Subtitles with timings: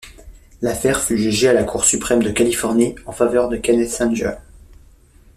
[0.63, 4.33] L'affaire fut jugée à la Cour Suprême de Californie en faveur de Kenneth Anger.